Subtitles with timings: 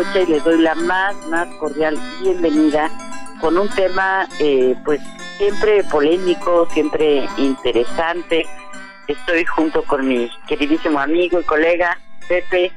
[0.00, 2.88] Y les doy la más, más cordial bienvenida
[3.38, 4.98] con un tema eh, pues
[5.36, 8.46] siempre polémico, siempre interesante.
[9.06, 12.72] Estoy junto con mi queridísimo amigo y colega Pepe.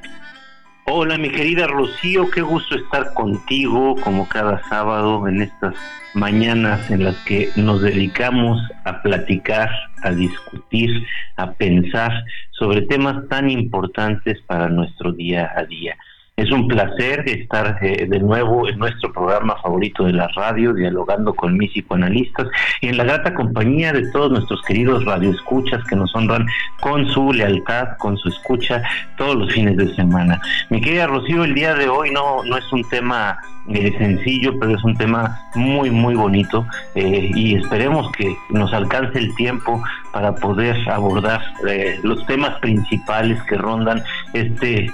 [0.85, 5.75] Hola mi querida Rocío, qué gusto estar contigo como cada sábado en estas
[6.13, 9.69] mañanas en las que nos dedicamos a platicar,
[10.03, 11.07] a discutir,
[11.37, 12.11] a pensar
[12.51, 15.95] sobre temas tan importantes para nuestro día a día.
[16.43, 21.33] Es un placer estar eh, de nuevo en nuestro programa favorito de la radio, dialogando
[21.33, 22.49] con mis psicoanalistas
[22.81, 26.45] y en la grata compañía de todos nuestros queridos radioescuchas que nos honran
[26.81, 28.83] con su lealtad, con su escucha
[29.17, 30.41] todos los fines de semana.
[30.69, 33.39] Mi querida Rocío, el día de hoy no, no es un tema
[33.69, 39.17] eh, sencillo, pero es un tema muy, muy bonito eh, y esperemos que nos alcance
[39.17, 39.81] el tiempo
[40.13, 44.01] para poder abordar eh, los temas principales que rondan
[44.31, 44.89] este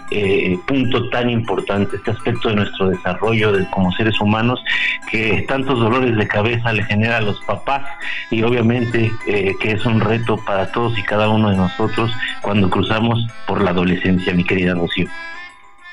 [0.65, 4.63] punto tan importante, este aspecto de nuestro desarrollo de, como seres humanos
[5.11, 7.85] que tantos dolores de cabeza le genera a los papás
[8.31, 13.19] y obviamente que es un reto para todos y cada uno de nosotros cuando cruzamos
[13.45, 15.07] por la adolescencia, mi querida Rocío.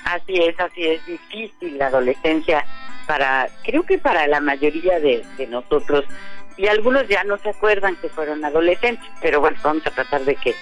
[0.04, 2.64] Así es, así es difícil la adolescencia
[3.06, 6.04] para, creo que para la mayoría de, nosotros,
[6.56, 10.36] y algunos ya no se acuerdan que fueron adolescentes, pero bueno, vamos a tratar de
[10.36, 10.54] que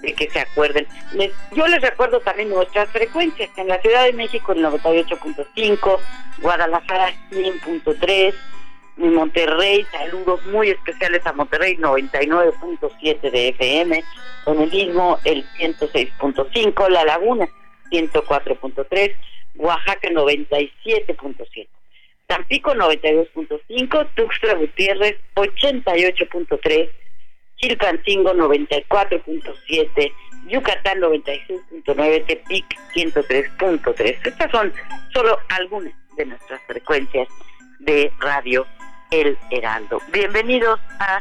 [0.00, 0.86] de que se acuerden.
[1.12, 3.50] Les, yo les recuerdo también nuestras frecuencias.
[3.56, 5.98] En la Ciudad de México el 98.5,
[6.38, 8.34] Guadalajara 100.3,
[8.98, 14.04] en Monterrey, saludos muy especiales a Monterrey 99.7 de FM,
[14.44, 17.48] con el mismo el 106.5, La Laguna
[17.90, 19.14] 104.3,
[19.56, 21.68] Oaxaca 97.7.
[22.30, 26.88] Tampico 92.5, Tuxtla Gutiérrez 88.3,
[27.56, 30.12] Chilpancingo 94.7,
[30.46, 32.64] Yucatán 96.9, Tepic
[32.94, 34.18] 103.3.
[34.22, 34.72] Estas son
[35.12, 37.26] solo algunas de nuestras frecuencias
[37.80, 38.64] de radio
[39.10, 40.00] El Heraldo.
[40.12, 41.20] Bienvenidos a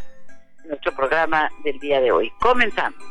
[0.65, 2.31] nuestro programa del día de hoy.
[2.39, 3.03] Comenzamos.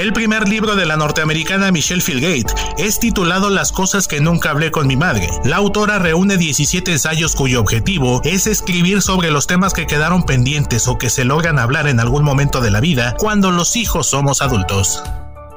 [0.00, 4.70] El primer libro de la norteamericana Michelle Filgate es titulado Las cosas que nunca hablé
[4.70, 5.28] con mi madre.
[5.44, 10.88] La autora reúne 17 ensayos cuyo objetivo es escribir sobre los temas que quedaron pendientes
[10.88, 14.40] o que se logran hablar en algún momento de la vida cuando los hijos somos
[14.40, 15.02] adultos.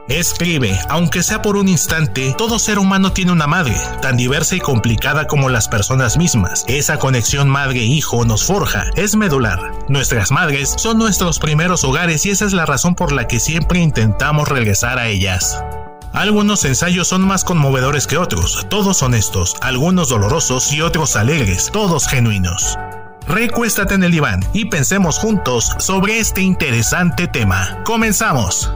[0.10, 4.60] Escribe, aunque sea por un instante, todo ser humano tiene una madre, tan diversa y
[4.60, 6.66] complicada como las personas mismas.
[6.68, 9.60] Esa conexión madre-hijo nos forja, es medular.
[9.88, 13.80] Nuestras madres son nuestros primeros hogares y esa es la razón por la que siempre
[13.80, 15.64] intentamos regresar a ellas.
[16.12, 22.08] Algunos ensayos son más conmovedores que otros, todos honestos, algunos dolorosos y otros alegres, todos
[22.08, 22.78] genuinos.
[23.26, 27.82] Recuéstate en el diván y pensemos juntos sobre este interesante tema.
[27.86, 28.70] Comenzamos.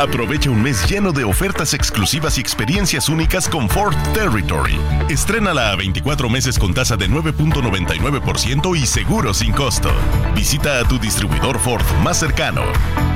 [0.00, 4.80] Aprovecha un mes lleno de ofertas exclusivas y experiencias únicas con Ford Territory.
[5.10, 9.90] Estrénala a 24 meses con tasa de 9.99% y seguro sin costo.
[10.34, 12.62] Visita a tu distribuidor Ford más cercano.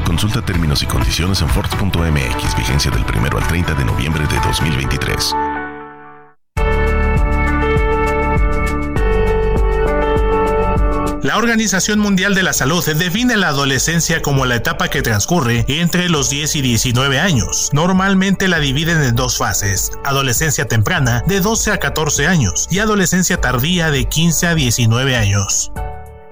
[0.05, 5.35] Consulta términos y condiciones en Ford.mx, vigencia del 1 al 30 de noviembre de 2023.
[11.25, 16.11] La Organización Mundial de la Salud define la adolescencia como la etapa que transcurre entre
[16.11, 17.71] los 10 y 19 años.
[17.73, 23.41] Normalmente la dividen en dos fases, adolescencia temprana de 12 a 14 años y adolescencia
[23.41, 25.73] tardía de 15 a 19 años.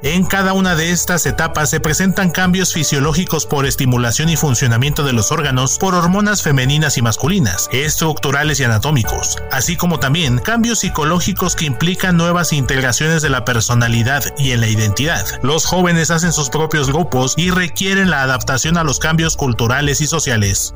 [0.04, 5.12] En cada una de estas etapas se presentan cambios fisiológicos por estimulación y funcionamiento de
[5.12, 11.54] los órganos por hormonas femeninas y masculinas, estructurales y anatómicos, así como también cambios psicológicos
[11.54, 15.24] que implican nuevas integraciones de la personalidad y en la identidad.
[15.44, 20.08] Los jóvenes hacen sus propios grupos y requieren la adaptación a los cambios culturales y
[20.08, 20.74] sociales.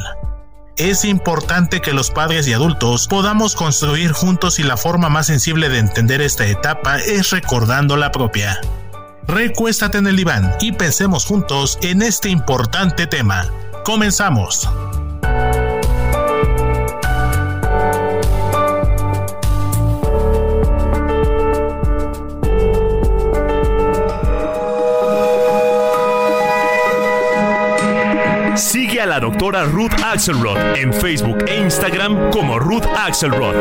[0.77, 5.70] Es importante que los padres y adultos podamos construir juntos y la forma más sensible
[5.70, 8.61] de entender esta etapa es recordando la propia.
[9.26, 13.50] Recuéstate en el diván y pensemos juntos en este importante tema.
[13.85, 14.69] Comenzamos.
[28.56, 33.55] Sigue a la doctora Ruth Axelrod en Facebook e Instagram como Ruth Axelrod.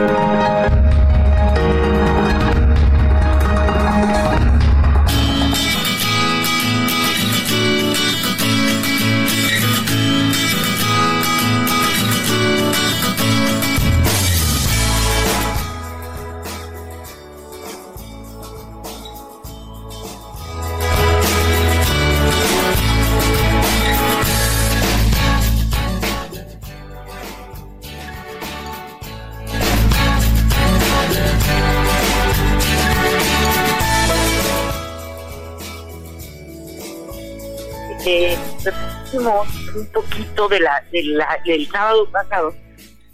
[39.31, 42.53] Un poquito de la, del sábado pasado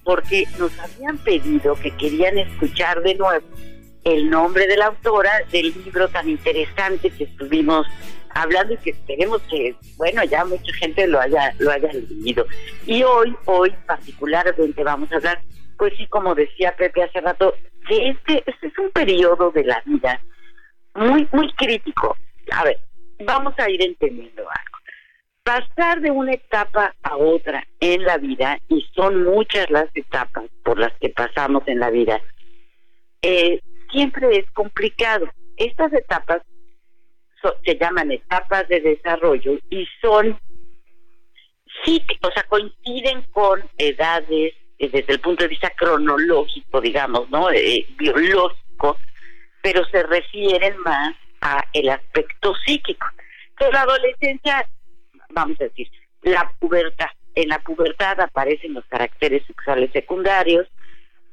[0.03, 3.45] porque nos habían pedido que querían escuchar de nuevo
[4.03, 7.85] el nombre de la autora del libro tan interesante que estuvimos
[8.31, 12.45] hablando y que esperemos que, bueno, ya mucha gente lo haya, lo haya leído.
[12.85, 15.41] Y hoy, hoy particularmente vamos a hablar,
[15.77, 17.53] pues sí, como decía Pepe hace rato,
[17.89, 20.19] de este, este es un periodo de la vida
[20.95, 22.15] muy, muy crítico.
[22.51, 22.79] A ver,
[23.25, 24.78] vamos a ir entendiendo algo
[25.49, 30.77] pasar de una etapa a otra en la vida, y son muchas las etapas por
[30.77, 32.21] las que pasamos en la vida,
[33.23, 33.59] eh,
[33.91, 35.27] siempre es complicado.
[35.57, 36.43] Estas etapas
[37.65, 40.39] se llaman etapas de desarrollo y son,
[41.83, 47.49] sí, o sea, coinciden con edades eh, desde el punto de vista cronológico, digamos, ¿no?
[47.49, 48.97] Eh, biológico,
[49.63, 53.07] pero se refieren más a el aspecto psíquico.
[53.49, 54.69] Entonces, la adolescencia
[55.29, 55.89] vamos a decir,
[56.21, 57.07] la pubertad.
[57.35, 60.67] En la pubertad aparecen los caracteres sexuales secundarios.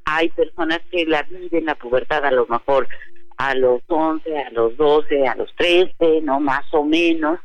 [0.04, 2.86] Hay personas que la viven la pubertad a lo mejor
[3.38, 7.40] a los 11, a los 12, a los 13, no más o menos.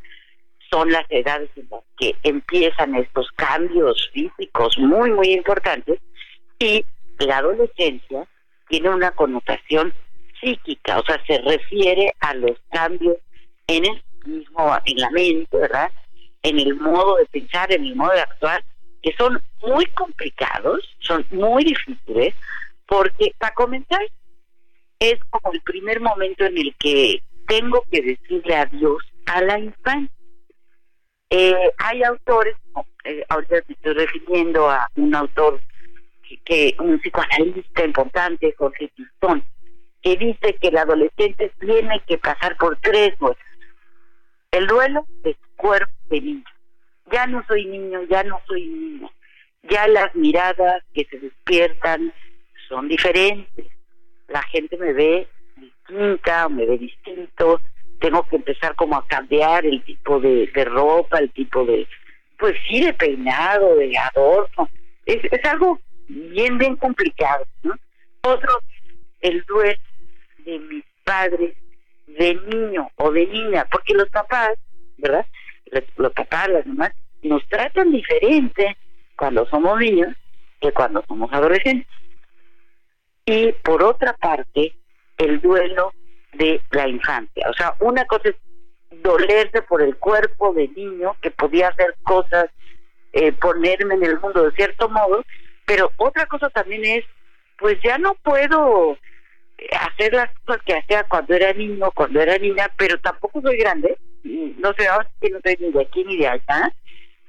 [0.70, 6.00] Son las edades en las que empiezan estos cambios físicos muy, muy importantes.
[6.60, 6.86] Y
[7.20, 8.27] la adolescencia
[8.70, 9.93] tiene una connotación
[10.39, 13.17] psíquica, o sea, se refiere a los cambios
[13.67, 15.91] en el mismo, en la mente, ¿verdad?
[16.43, 18.63] En el modo de pensar, en el modo de actuar,
[19.01, 22.33] que son muy complicados, son muy difíciles,
[22.88, 24.01] porque para comenzar
[25.00, 30.15] es como el primer momento en el que tengo que decirle adiós a la infancia.
[31.29, 32.55] Eh, hay autores,
[33.05, 35.60] eh, ahorita me estoy refiriendo a un autor,
[36.45, 39.43] que, un psicoanalista importante, Jorge Pistón,
[40.01, 43.38] que dice que el adolescente tiene que pasar por tres duelos.
[44.51, 46.44] El duelo de cuerpo de niño.
[47.12, 49.10] Ya no soy niño, ya no soy niño.
[49.63, 52.13] Ya las miradas que se despiertan
[52.68, 53.65] son diferentes.
[54.27, 55.27] La gente me ve
[55.58, 57.60] distinta, me ve distinto.
[58.00, 61.88] Tengo que empezar como a cambiar el tipo de, ropa, el tipo de,
[62.38, 64.70] pues sí, de peinado, de adorno.
[65.06, 67.46] Es, es algo bien, bien complicado.
[67.63, 67.75] ¿no?
[68.24, 68.60] Otro,
[69.22, 69.80] el duelo
[70.46, 71.56] de mis padres
[72.08, 74.53] de niño o de niña, porque los papás,
[74.98, 75.25] ¿verdad?
[75.95, 76.91] Los, papás, las mamás,
[77.23, 78.77] nos tratan diferente
[79.15, 80.15] cuando somos niños
[80.59, 81.87] que cuando somos adolescentes.
[83.25, 84.75] Y por otra parte,
[85.17, 85.93] el duelo
[86.33, 87.49] de la infancia.
[87.49, 88.35] O sea, una cosa es
[89.01, 92.45] dolerse por el cuerpo de niño, que podía hacer cosas,
[93.13, 95.23] eh, ponerme en el mundo de cierto modo,
[95.65, 97.05] pero otra cosa también es,
[97.57, 98.97] pues ya no puedo
[99.79, 103.97] hacer las cosas que hacía cuando era niño, cuando era niña, pero tampoco soy grande,
[104.23, 106.73] no sé, ahora que no soy ni de aquí ni de allá.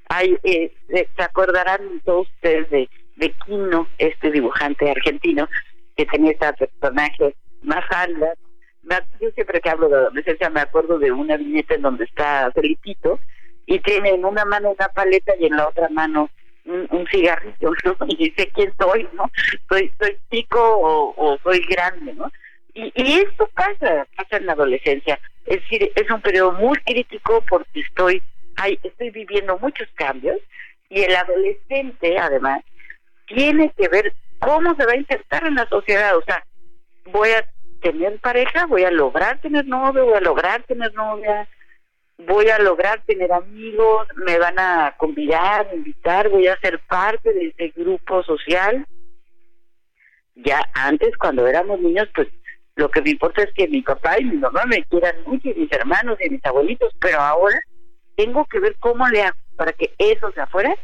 [0.08, 5.48] Hay, eh, se acordarán todos ustedes de, de Quino, este dibujante argentino,
[5.96, 8.34] que tenía esta personaje más alta.
[9.20, 13.20] Yo siempre que hablo de adolescencia me acuerdo de una viñeta en donde está Felipito
[13.66, 16.28] y tiene en una mano una paleta y en la otra mano
[16.64, 17.96] un, cigarrillo, ¿no?
[18.08, 19.30] Y dice quién soy, ¿no?
[19.68, 22.30] Soy, soy chico o, soy grande, ¿no?
[22.74, 25.18] Y, y esto pasa, pasa en la adolescencia.
[25.46, 28.22] Es decir, es un periodo muy crítico porque estoy,
[28.56, 30.38] hay, estoy viviendo muchos cambios
[30.88, 32.62] y el adolescente, además,
[33.26, 36.16] tiene que ver cómo se va a insertar en la sociedad.
[36.16, 36.44] O sea,
[37.06, 37.46] voy a
[37.80, 41.48] tener pareja, voy a lograr tener novio, voy a lograr tener novia,
[42.18, 47.48] voy a lograr tener amigos, me van a convidar, invitar, voy a ser parte de
[47.48, 48.86] ese grupo social.
[50.34, 52.28] Ya antes, cuando éramos niños, pues
[52.76, 55.54] lo que me importa es que mi papá y mi mamá me quieran mucho, y
[55.54, 57.58] mis hermanos y mis abuelitos, pero ahora
[58.16, 60.74] tengo que ver cómo le hago para que esos de afuera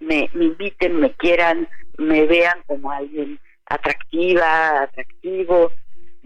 [0.00, 1.68] me, inviten, me quieran,
[1.98, 5.72] me vean como alguien atractiva, atractivo,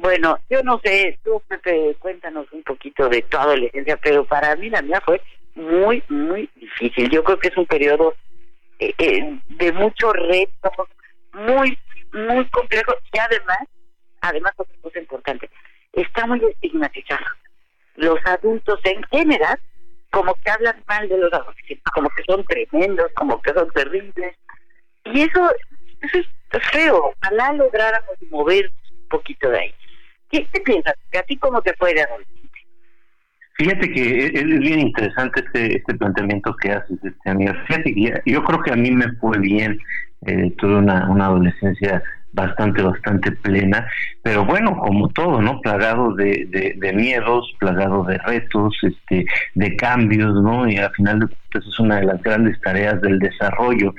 [0.01, 4.71] bueno, yo no sé, tú Pepe, cuéntanos un poquito de tu adolescencia, pero para mí
[4.71, 5.21] la mía fue
[5.55, 7.11] muy, muy difícil.
[7.11, 8.15] Yo creo que es un periodo
[8.79, 10.71] eh, eh, de mucho reto,
[11.35, 11.77] muy,
[12.13, 13.59] muy complejo y además,
[14.21, 15.51] además otra cosa importante,
[15.93, 17.25] está muy estigmatizado.
[17.97, 19.59] Los adultos en general,
[20.11, 24.37] como que hablan mal de los adolescentes, como que son tremendos, como que son terribles.
[25.05, 25.51] Y eso,
[26.01, 26.27] es
[26.73, 27.15] feo.
[27.17, 29.75] Ojalá lográramos mover un poquito de ahí.
[30.31, 30.95] ¿Qué, piensas?
[31.19, 32.41] ¿A ti cómo te fue de adolescente?
[33.55, 37.53] Fíjate que es, bien interesante este, este planteamiento que haces, este, amigo.
[37.67, 39.79] Fíjate que yo creo que a mí me fue bien,
[40.27, 43.87] eh, tuve una, una adolescencia bastante, bastante plena,
[44.23, 45.61] pero bueno, como todo, ¿no?
[45.61, 50.69] Plagado de, de, miedos, plagado de retos, este, de cambios, ¿no?
[50.69, 53.95] Y al final de cuentas es una de las grandes tareas del desarrollo.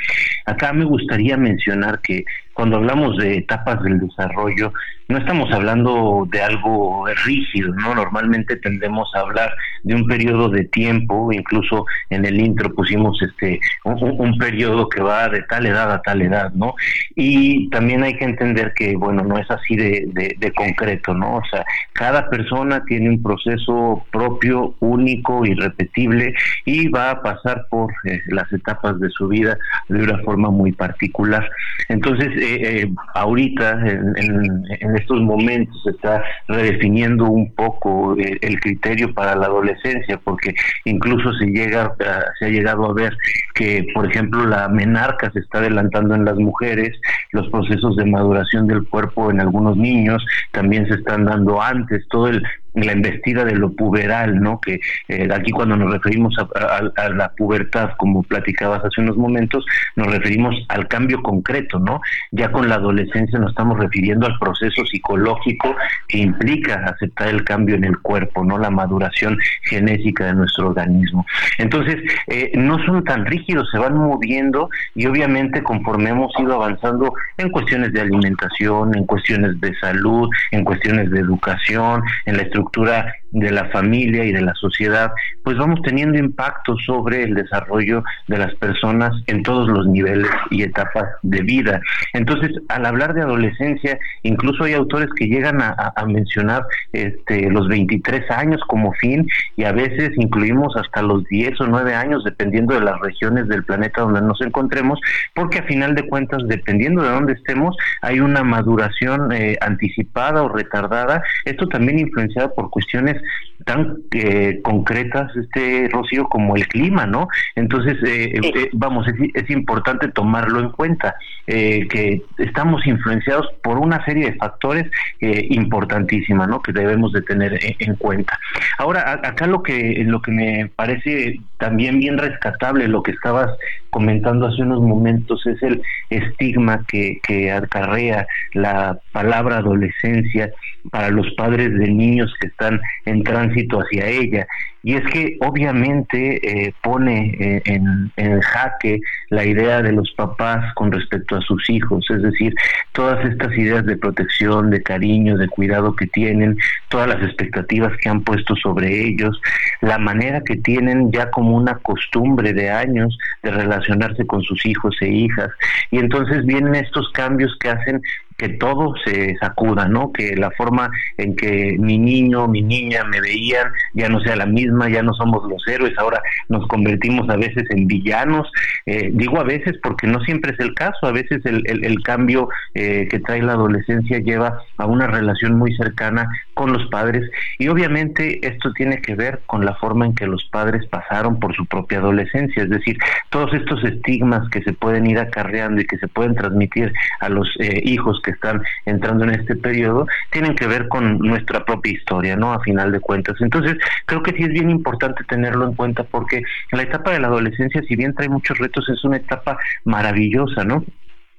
[0.46, 2.24] Acá me gustaría mencionar que
[2.54, 4.74] cuando hablamos de etapas del desarrollo,
[5.12, 7.96] no estamos hablando de algo rígido, ¿no?
[7.96, 9.54] Normalmente tendemos a hablar
[9.84, 15.28] de un periodo de tiempo, incluso en el intro pusimos este un, periodo que va
[15.30, 16.74] de tal edad a tal edad, ¿no?
[17.16, 21.38] Y también hay que entender que, bueno, no es así de, concreto, ¿no?
[21.38, 21.64] O sea,
[21.94, 26.34] cada persona tiene un proceso propio, único, irrepetible
[26.66, 29.58] y va a pasar por eh, las etapas de su vida
[29.90, 31.50] de una forma muy particular.
[31.90, 39.14] Entonces, eh, eh, ahorita, en, en, estos momentos, se está redefiniendo un poco el criterio
[39.14, 40.54] para la adolescencia, porque
[40.86, 41.94] incluso se llega,
[42.40, 43.16] se ha llegado a ver
[43.54, 47.00] que, por ejemplo, la menarca se está adelantando en las mujeres,
[47.32, 52.28] los procesos de maduración del cuerpo en algunos niños también se están dando antes, todo
[52.28, 54.60] el la embestida de lo puberal, ¿no?
[54.62, 60.08] Que eh, aquí cuando nos referimos a, la pubertad, como platicabas hace unos momentos, nos
[60.08, 62.02] referimos al cambio concreto, ¿no?
[62.32, 65.76] Ya con la adolescencia nos estamos refiriendo al proceso psicológico
[66.08, 68.58] que implica aceptar el cambio en el cuerpo, ¿no?
[68.58, 71.26] La maduración genética de nuestro organismo.
[71.58, 71.98] Entonces,
[72.28, 77.50] eh, no son tan rígidos, se van moviendo y obviamente conforme hemos ido avanzando en
[77.50, 83.14] cuestiones de alimentación, en cuestiones de salud, en cuestiones de educación, en la estructura estructura
[83.32, 85.12] de la familia y de la sociedad,
[85.44, 90.64] pues vamos teniendo impacto sobre el desarrollo de las personas en todos los niveles y
[90.64, 91.82] etapas de vida.
[92.14, 98.30] Entonces, al hablar de adolescencia, incluso hay autores que llegan a, mencionar este, los 23
[98.32, 99.26] años como fin
[99.56, 103.64] y a veces incluimos hasta los 10 o 9 años, dependiendo de las regiones del
[103.64, 105.00] planeta donde nos encontremos,
[105.34, 110.50] porque a final de cuentas, dependiendo de dónde estemos, hay una maduración eh, anticipada o
[110.50, 111.24] retardada.
[111.46, 113.22] Esto también influenciado por cuestiones
[113.66, 117.28] tan eh, concretas, este Rocío, como el clima, ¿no?
[117.56, 121.16] Entonces, eh, eh, vamos, es, importante tomarlo en cuenta,
[121.46, 124.90] que estamos influenciados por una serie de factores
[125.20, 126.62] importantísima, ¿no?
[126.62, 128.40] Que debemos de tener en, cuenta.
[128.78, 133.52] Ahora, acá lo que lo que me parece también bien rescatable, lo que estabas
[133.92, 140.52] comentando hace unos momentos, es el estigma que, que acarrea la palabra adolescencia
[140.90, 144.48] para los padres de niños que están en tránsito hacia ella.
[144.84, 150.74] Y es que obviamente eh, pone eh, en, en, jaque la idea de los papás
[150.74, 152.56] con respecto a sus hijos, es decir,
[152.92, 156.58] todas estas ideas de protección, de cariño, de cuidado que tienen,
[156.90, 159.40] todas las expectativas que han puesto sobre ellos,
[159.82, 164.96] la manera que tienen ya como una costumbre de años de relacionarse con sus hijos
[165.02, 165.50] e hijas.
[165.92, 168.02] Y entonces vienen estos cambios que hacen
[168.42, 170.12] que todo se sacuda, ¿no?
[170.12, 174.48] Que la forma en que mi niño, mi niña me veían ya no sea la
[174.48, 178.52] misma, ya no somos los héroes, ahora nos convertimos a veces en villanos.
[178.88, 182.50] Eh, digo a veces porque no siempre es el caso, a veces el, el, cambio
[182.74, 187.68] eh, que trae la adolescencia lleva a una relación muy cercana con los padres y
[187.68, 191.66] obviamente esto tiene que ver con la forma en que los padres pasaron por su
[191.66, 192.98] propia adolescencia, es decir,
[193.30, 197.48] todos estos estigmas que se pueden ir acarreando y que se pueden transmitir a los
[197.60, 202.36] eh, hijos que están entrando en este periodo tienen que ver con nuestra propia historia,
[202.36, 202.54] ¿no?
[202.54, 203.36] A final de cuentas.
[203.40, 207.28] Entonces, creo que sí es bien importante tenerlo en cuenta porque la etapa de la
[207.28, 210.84] adolescencia, si bien trae muchos retos, es una etapa maravillosa, ¿no?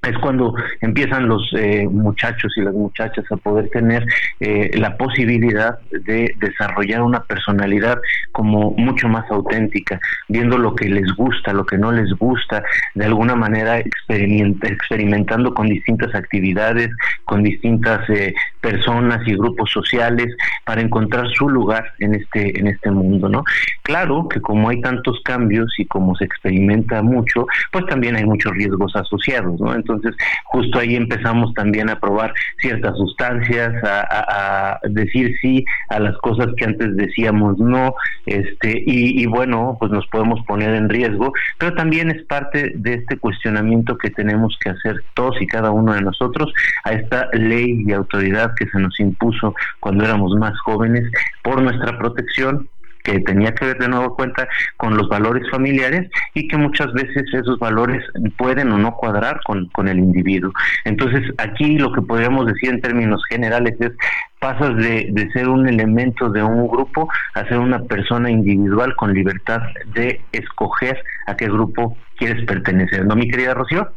[0.02, 4.04] Es cuando empiezan los eh, muchachos y las muchachas a poder tener
[4.40, 7.98] eh, la posibilidad de desarrollar una personalidad
[8.32, 13.04] como mucho más auténtica, viendo lo que les gusta, lo que no les gusta, de
[13.04, 16.90] alguna manera experimentando con distintas actividades,
[17.24, 20.34] con distintas eh, personas y grupos sociales
[20.64, 23.44] para encontrar su lugar en este en este mundo, ¿no?
[23.82, 28.52] Claro que como hay tantos cambios y como se experimenta mucho, pues también hay muchos
[28.52, 29.74] riesgos asociados, ¿no?
[29.74, 36.48] Entonces, justo ahí empezamos también a probar ciertas sustancias, a, decir sí a las cosas
[36.56, 37.94] que antes decíamos no,
[38.26, 43.16] este, y, bueno, pues nos podemos poner en riesgo, pero también es parte de este
[43.16, 46.52] cuestionamiento que tenemos que hacer todos y cada uno de nosotros
[46.84, 51.10] a esta ley y autoridad que se nos impuso cuando éramos más jóvenes
[51.42, 52.68] por nuestra protección
[53.02, 57.24] que tenía que ver de nuevo cuenta con los valores familiares y que muchas veces
[57.32, 58.04] esos valores
[58.36, 60.52] pueden o no cuadrar con, con el individuo.
[60.84, 63.92] Entonces, aquí lo que podríamos decir en términos generales es
[64.38, 69.14] pasas de, de ser un elemento de un grupo a ser una persona individual con
[69.14, 69.62] libertad
[69.94, 73.04] de escoger a qué grupo quieres pertenecer.
[73.04, 73.92] ¿No, mi querida Rocío?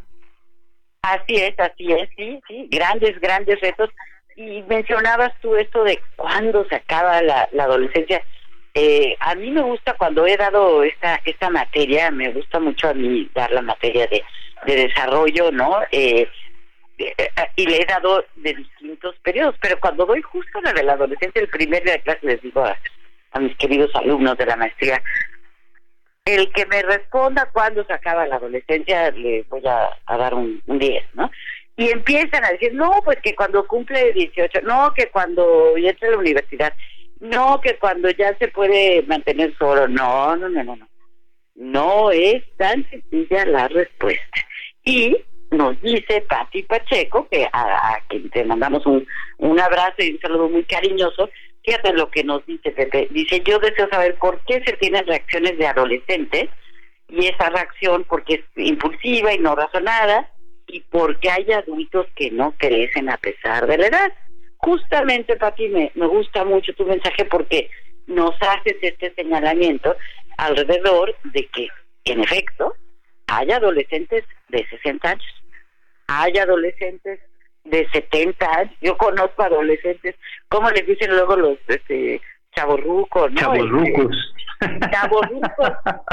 [1.02, 3.92] Así es, así es, sí, sí, grandes, grandes retos.
[4.36, 8.22] Y mencionabas tú esto de cuándo se acaba la, la adolescencia.
[8.74, 12.94] Eh, a mí me gusta cuando he dado esta esta materia, me gusta mucho a
[12.94, 14.22] mí dar la materia de,
[14.66, 15.80] de desarrollo, ¿no?
[15.92, 16.28] Eh,
[16.98, 17.16] eh,
[17.58, 21.42] y le he dado de distintos periodos, pero cuando doy justo la de la adolescencia,
[21.42, 25.02] el primer día de clase les digo a, mis queridos alumnos de la maestría,
[26.24, 30.80] el que me responda cuándo se acaba la adolescencia, le voy a, dar un, un
[30.80, 31.30] 10, ¿no?
[31.78, 36.12] Y empiezan a decir, no, pues que cuando cumple 18, no, que cuando entra a
[36.12, 36.74] la universidad.
[37.20, 39.88] No, que cuando ya se puede mantener solo.
[39.88, 40.88] No, no, no, no, no.
[41.56, 44.42] No es tan sencilla la respuesta.
[44.84, 45.18] Y
[45.52, 49.06] nos dice Pati Pacheco, que a, quien te mandamos un,
[49.38, 51.30] un abrazo y un saludo muy cariñoso,
[51.64, 53.08] fíjate lo que nos dice Pepe.
[53.12, 56.50] Dice, yo deseo saber por qué se tienen reacciones de adolescentes
[57.08, 60.30] y esa reacción porque es impulsiva y no razonada
[60.68, 64.14] y porque hay adultos que no crecen a pesar de la edad.
[64.58, 67.70] Justamente, Pati, me, me gusta mucho tu mensaje porque
[68.08, 69.96] nos haces este señalamiento
[70.38, 71.68] alrededor de que,
[72.06, 72.74] en efecto,
[73.28, 75.44] hay adolescentes de 60 años,
[76.08, 77.20] hay adolescentes
[77.64, 80.16] de 70 años, yo conozco adolescentes,
[80.50, 82.22] ¿cómo les dicen luego los este,
[82.56, 83.40] chavorrucos, ¿no?
[83.40, 84.34] Chavorrucos.
[84.62, 85.72] Este, chavorrucos,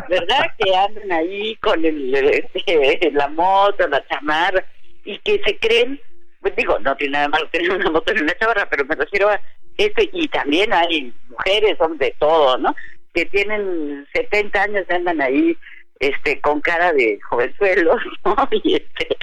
[0.08, 0.46] ¿verdad?
[0.58, 4.64] Que andan ahí con el, este, la moto, la chamarra,
[5.04, 6.00] y que se creen
[6.42, 9.30] pues digo, no tiene nada malo tener una moto en una chavarra, pero me refiero
[9.30, 9.40] a
[9.78, 12.74] este, y también hay mujeres, son de todo, ¿no?
[13.14, 15.56] Que tienen 70 años y andan ahí
[16.00, 18.36] este con cara de jovenzuelos, ¿no?
[18.50, 19.16] Y, este,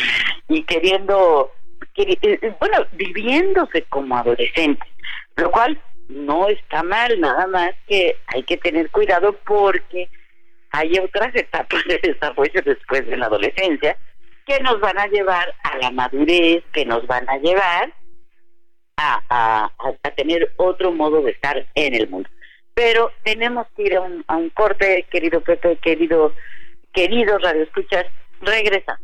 [0.48, 1.52] y queriendo,
[1.98, 4.90] eh, bueno, viviéndose como adolescentes,
[5.36, 5.80] lo cual
[6.10, 10.10] no está mal, nada más que hay que tener cuidado porque
[10.72, 13.98] hay otras etapas de desarrollo después de la adolescencia
[14.46, 17.94] que nos van a llevar a la madurez, que nos van a llevar
[18.98, 19.72] a, a,
[20.04, 22.28] a tener otro modo de estar en el mundo.
[22.74, 26.34] Pero tenemos que ir a un, corte, querido Pepe, querido,
[26.94, 28.06] queridos radioescuchas,
[28.42, 29.04] regresamos.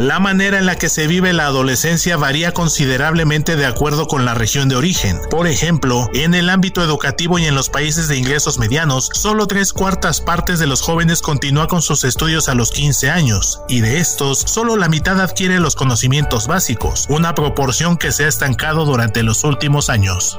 [0.00, 4.32] La manera en la que se vive la adolescencia varía considerablemente de acuerdo con la
[4.32, 5.20] región de origen.
[5.30, 9.74] Por ejemplo, en el ámbito educativo y en los países de ingresos medianos, solo tres
[9.74, 13.98] cuartas partes de los jóvenes continúan con sus estudios a los 15 años, y de
[13.98, 19.22] estos, solo la mitad adquiere los conocimientos básicos, una proporción que se ha estancado durante
[19.22, 20.38] los últimos años.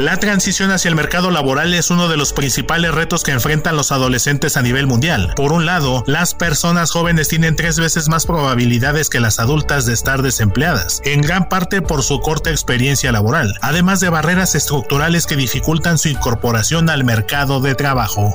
[0.00, 3.92] La transición hacia el mercado laboral es uno de los principales retos que enfrentan los
[3.92, 5.34] adolescentes a nivel mundial.
[5.36, 9.92] Por un lado, las personas jóvenes tienen tres veces más probabilidades que las adultas de
[9.92, 15.36] estar desempleadas, en gran parte por su corta experiencia laboral, además de barreras estructurales que
[15.36, 18.34] dificultan su incorporación al mercado de trabajo.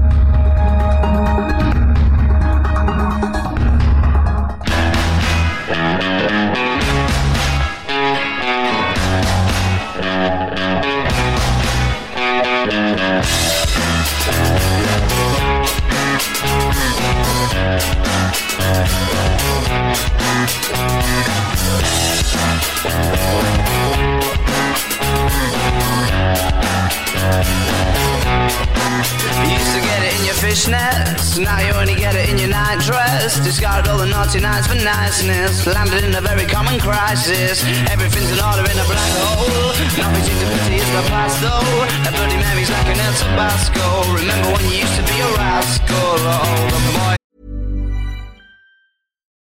[31.31, 33.39] Fishnets, now you only get it in your night dress.
[33.39, 37.63] Discarded all the naughty nights for niceness, landed in a very common crisis.
[37.89, 39.73] Everything's in order in a black hole.
[39.97, 41.85] Nothing seems to pity is the past though.
[42.03, 44.13] That bloody memory's like an El Tabasco.
[44.13, 45.97] Remember when you used to be a rascal?
[45.97, 47.15] Oh, look, boy.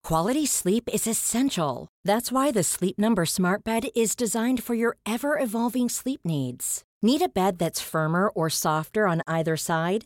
[0.03, 1.87] Quality sleep is essential.
[2.03, 6.83] That's why the Sleep Number Smart Bed is designed for your ever evolving sleep needs.
[7.01, 10.05] Need a bed that's firmer or softer on either side?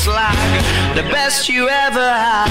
[0.00, 0.96] slag.
[0.96, 2.48] The best you ever had,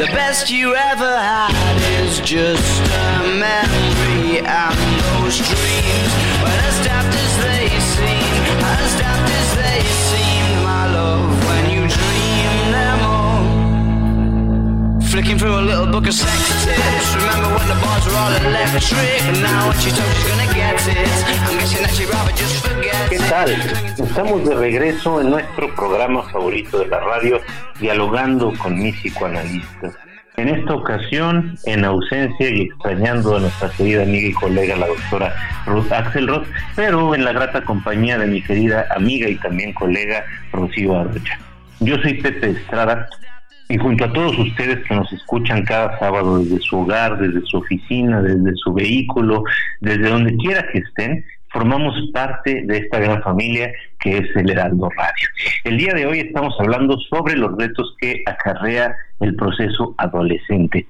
[0.00, 1.54] the best you ever had
[2.02, 6.29] is just a memory and those dreams.
[15.20, 19.20] Flicking through a little book of sex tips Remember when the bars were all electric
[19.28, 23.10] And now she told she's gonna get it I'm guessing that she'd rather just forget
[23.10, 23.50] ¿Qué tal?
[23.98, 27.38] Estamos de regreso en nuestro programa favorito de la radio
[27.78, 29.92] Dialogando con mis psicoanalistas
[30.36, 35.34] en esta ocasión, en ausencia y extrañando a nuestra querida amiga y colega, la doctora
[35.66, 40.98] Ruth Axelrod, pero en la grata compañía de mi querida amiga y también colega, Rocío
[40.98, 41.38] Arrocha.
[41.80, 43.06] Yo soy Pepe Estrada
[43.70, 47.58] y junto a todos ustedes que nos escuchan cada sábado desde su hogar, desde su
[47.58, 49.44] oficina, desde su vehículo,
[49.80, 54.90] desde donde quiera que estén, formamos parte de esta gran familia que es el Heraldo
[54.96, 55.28] Radio.
[55.62, 60.88] El día de hoy estamos hablando sobre los retos que acarrea el proceso adolescente.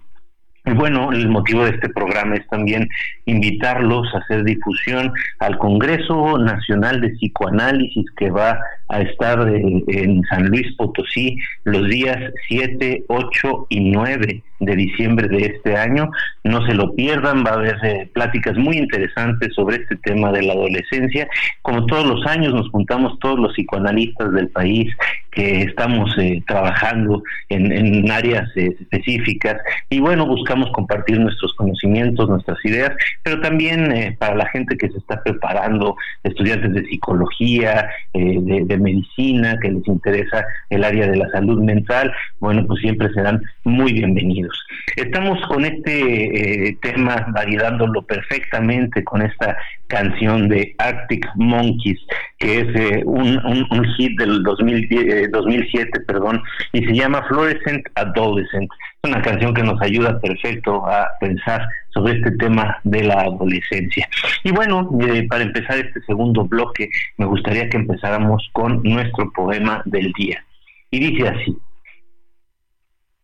[0.64, 2.88] Y bueno, el motivo de este programa es también
[3.26, 8.58] invitarlos a hacer difusión al Congreso Nacional de Psicoanálisis que va
[8.90, 15.28] a estar eh, en San Luis Potosí los días 7, 8 y 9 de diciembre
[15.28, 16.10] de este año.
[16.44, 20.42] No se lo pierdan, va a haber eh, pláticas muy interesantes sobre este tema de
[20.42, 21.28] la adolescencia.
[21.62, 24.94] Como todos los años nos juntamos todos los psicoanalistas del país
[25.30, 29.56] que estamos eh, trabajando en, en áreas específicas
[29.88, 34.98] y bueno, buscamos compartir nuestros conocimientos, nuestras ideas, pero también para la gente que se
[34.98, 41.28] está preparando, estudiantes de psicología, de, de medicina, que les interesa el área de la
[41.30, 44.58] salud mental, bueno, pues siempre serán muy bienvenidos.
[44.96, 51.98] Estamos con este eh, tema validándolo perfectamente con esta canción de Arctic Monkeys,
[52.38, 58.70] que es eh, un, hit del 2007, eh, perdón, y se llama Fluorescent Adolescent.
[59.02, 64.08] Es una canción que nos ayuda perfecto a pensar sobre este tema de la adolescencia.
[64.44, 69.82] Y bueno, eh, para empezar este segundo bloque, me gustaría que empezáramos con nuestro poema
[69.84, 70.44] del día.
[70.90, 71.58] Y dice así,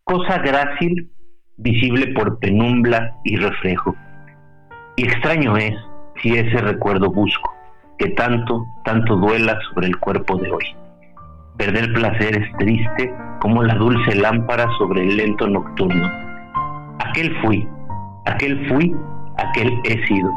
[0.03, 1.09] cosa grácil,
[1.57, 3.95] visible por penumbra y reflejo.
[4.95, 5.75] Y extraño es
[6.21, 7.53] si ese recuerdo busco,
[7.97, 10.65] que tanto, tanto duela sobre el cuerpo de hoy.
[11.57, 16.07] Perder placer es triste como la dulce lámpara sobre el lento nocturno.
[16.99, 17.67] Aquel fui,
[18.27, 18.93] aquel fui,
[19.37, 20.29] aquel he sido.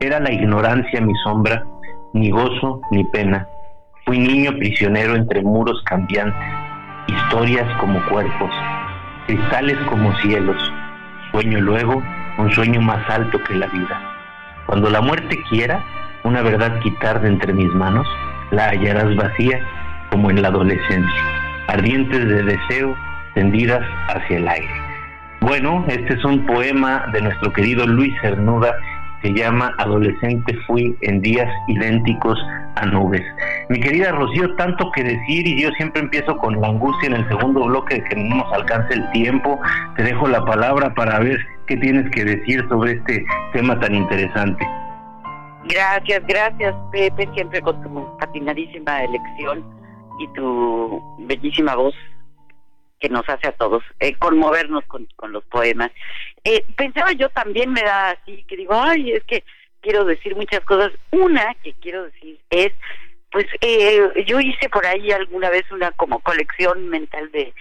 [0.00, 1.64] Era la ignorancia mi sombra,
[2.12, 3.46] ni gozo ni pena.
[4.04, 6.40] Fui niño prisionero entre muros cambiantes,
[7.06, 8.50] historias como cuerpos,
[9.26, 10.56] cristales como cielos.
[11.30, 12.02] Sueño luego
[12.38, 14.00] un sueño más alto que la vida.
[14.66, 15.84] Cuando la muerte quiera
[16.24, 18.06] una verdad quitar de entre mis manos,
[18.50, 19.60] la hallarás vacía
[20.10, 21.22] como en la adolescencia,
[21.66, 22.96] ardientes de deseo,
[23.34, 24.87] tendidas hacia el aire.
[25.40, 28.74] Bueno, este es un poema de nuestro querido Luis Cernuda,
[29.22, 32.38] se llama Adolescente fui en días idénticos
[32.74, 33.22] a nubes.
[33.68, 37.28] Mi querida Rocío, tanto que decir y yo siempre empiezo con la angustia en el
[37.28, 39.60] segundo bloque que no nos alcance el tiempo.
[39.96, 44.66] Te dejo la palabra para ver qué tienes que decir sobre este tema tan interesante.
[45.64, 49.64] Gracias, gracias Pepe, siempre con tu patinadísima elección
[50.20, 51.94] y tu bellísima voz
[52.98, 55.90] que nos hace a todos eh, conmovernos con, con, los poemas.
[56.44, 59.44] Eh, pensaba yo también me da así, que digo, ay, es que
[59.80, 60.92] quiero decir muchas cosas.
[61.10, 62.72] Una que quiero decir es,
[63.30, 67.54] pues eh, yo hice por ahí alguna vez una como colección mental de,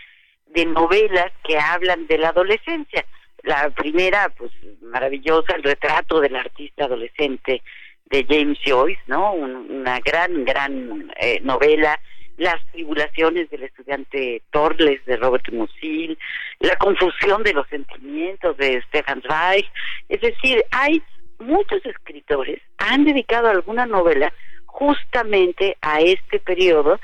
[0.47, 3.05] de novelas que hablan de la adolescencia.
[3.43, 7.61] La primera, pues maravillosa, el retrato del artista adolescente
[8.09, 9.33] de James Joyce, ¿no?
[9.33, 11.99] una gran, gran eh, novela
[12.37, 16.17] las tribulaciones del estudiante Torles de Robert Musil,
[16.59, 19.65] la confusión de los sentimientos de Stefan Zweig,
[20.07, 21.01] es decir, hay
[21.39, 24.33] muchos escritores han dedicado alguna novela
[24.65, 26.99] justamente a este periodo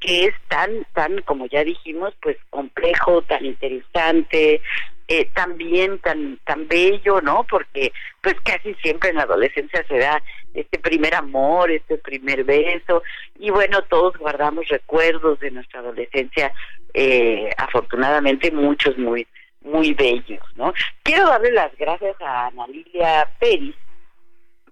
[0.00, 4.60] que es tan tan como ya dijimos pues complejo tan interesante
[5.08, 10.22] eh, también tan tan bello no porque pues casi siempre en la adolescencia se da
[10.54, 13.02] este primer amor este primer beso
[13.38, 16.52] y bueno todos guardamos recuerdos de nuestra adolescencia
[16.94, 19.26] eh, afortunadamente muchos muy
[19.60, 23.74] muy bellos no quiero darle las gracias a Ana Lilia Pérez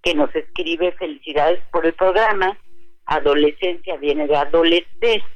[0.03, 2.57] que nos escribe felicidades por el programa
[3.07, 5.29] adolescencia viene de adolescencia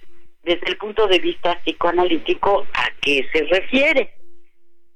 [0.43, 4.17] desde el punto de vista psicoanalítico a qué se refiere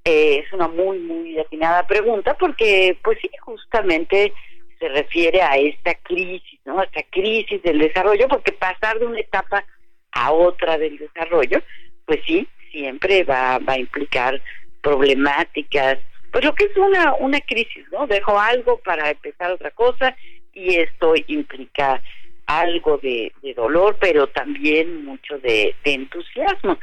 [0.04, 4.32] eh, es una muy, muy atinada pregunta porque, pues sí, justamente
[4.80, 6.80] se refiere a esta crisis, ¿no?
[6.80, 9.64] A esta crisis del desarrollo, porque pasar de una etapa
[10.12, 11.62] a otra del desarrollo,
[12.06, 14.40] pues sí, siempre va, va a implicar
[14.80, 15.98] problemáticas,
[16.32, 18.06] pues lo que es una, una crisis, ¿no?
[18.06, 20.16] Dejo algo para empezar otra cosa
[20.52, 22.02] y esto implica
[22.46, 26.78] algo de, dolor, pero también mucho de, entusiasmo.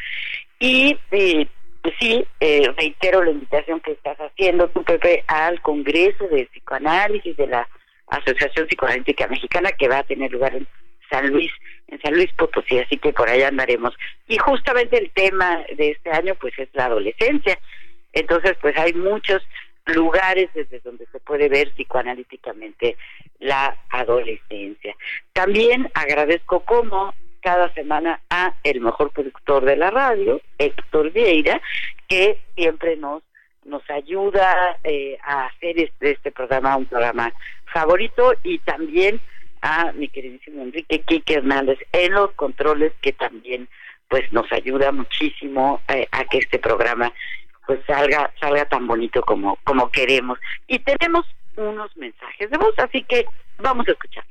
[0.60, 1.48] Y eh,
[2.00, 7.48] sí, eh, reitero la invitación que estás haciendo tú, Pepe, al Congreso de Psicoanálisis de
[7.48, 7.68] la
[8.08, 10.68] Asociación Psicoanalítica Mexicana que va a tener lugar en
[11.10, 11.52] San Luis,
[11.88, 13.94] en San Luis Potosí, así que por allá andaremos.
[14.28, 17.60] Y justamente el tema de este año pues es la adolescencia.
[18.14, 19.42] Entonces pues hay muchos
[19.86, 22.98] lugares desde donde se puede ver psicoanalíticamente
[23.40, 24.96] la adolescencia.
[25.34, 31.62] También agradezco como cada semana a el mejor productor de la radio, Héctor Vieira,
[32.08, 33.24] que siempre nos
[33.68, 37.32] nos ayuda eh, a hacer este, este programa un programa
[37.72, 39.20] favorito y también
[39.62, 43.68] a mi queridísimo Enrique Quique Hernández en los controles que también
[44.08, 47.12] pues nos ayuda muchísimo eh, a que este programa
[47.66, 50.40] pues salga salga tan bonito como como queremos.
[50.68, 51.26] Y tenemos
[51.58, 53.26] unos mensajes de voz así que
[53.58, 54.24] vamos a escuchar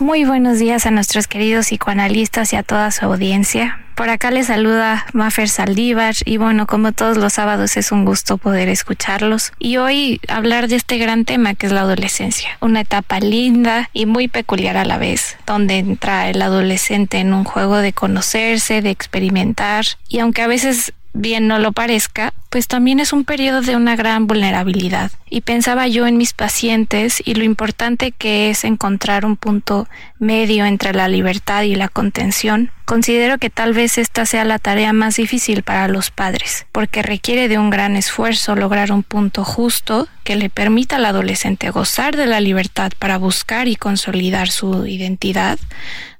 [0.00, 3.80] Muy buenos días a nuestros queridos psicoanalistas y a toda su audiencia.
[3.96, 8.38] Por acá les saluda Mafer Saldívar y bueno, como todos los sábados es un gusto
[8.38, 13.18] poder escucharlos y hoy hablar de este gran tema que es la adolescencia, una etapa
[13.18, 17.92] linda y muy peculiar a la vez, donde entra el adolescente en un juego de
[17.92, 23.24] conocerse, de experimentar y aunque a veces bien no lo parezca, pues también es un
[23.24, 25.10] periodo de una gran vulnerabilidad.
[25.28, 30.64] Y pensaba yo en mis pacientes y lo importante que es encontrar un punto medio
[30.64, 32.70] entre la libertad y la contención.
[32.84, 37.48] Considero que tal vez esta sea la tarea más difícil para los padres, porque requiere
[37.48, 42.26] de un gran esfuerzo lograr un punto justo que le permita al adolescente gozar de
[42.26, 45.58] la libertad para buscar y consolidar su identidad,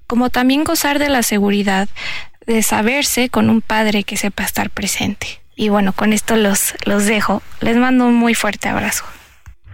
[0.06, 1.88] como también gozar de la seguridad
[2.48, 5.40] de saberse con un padre que sepa estar presente.
[5.54, 7.42] Y bueno, con esto los, los dejo.
[7.60, 9.04] Les mando un muy fuerte abrazo.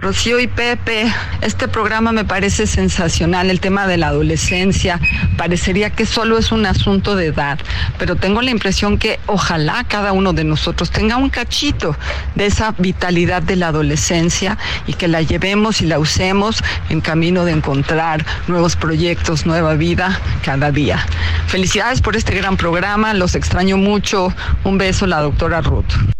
[0.00, 5.00] Rocío y Pepe, este programa me parece sensacional, el tema de la adolescencia.
[5.38, 7.58] Parecería que solo es un asunto de edad,
[7.98, 11.96] pero tengo la impresión que ojalá cada uno de nosotros tenga un cachito
[12.34, 17.46] de esa vitalidad de la adolescencia y que la llevemos y la usemos en camino
[17.46, 20.98] de encontrar nuevos proyectos, nueva vida cada día.
[21.46, 24.34] Felicidades por este gran programa, los extraño mucho.
[24.64, 26.13] Un beso, la doctora Ruth.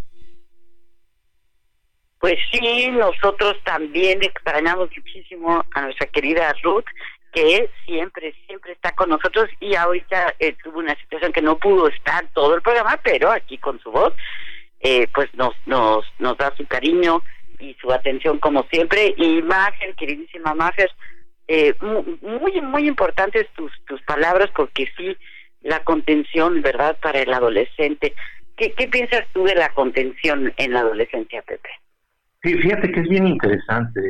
[2.24, 6.86] Pues sí, nosotros también extrañamos muchísimo a nuestra querida Ruth,
[7.34, 11.86] que siempre, siempre está con nosotros y ahorita eh, tuvo una situación que no pudo
[11.88, 14.14] estar todo el programa, pero aquí con su voz,
[14.80, 17.22] eh, pues nos, nos, nos da su cariño
[17.58, 19.12] y su atención como siempre.
[19.18, 20.90] Y Mager, queridísima Mager,
[21.46, 21.74] eh,
[22.22, 25.14] muy, muy importantes tus, tus palabras porque sí,
[25.60, 28.14] la contención, ¿verdad?, para el adolescente.
[28.56, 31.68] ¿Qué, ¿Qué piensas tú de la contención en la adolescencia, Pepe?
[32.44, 34.00] Sí, fíjate que es bien interesante,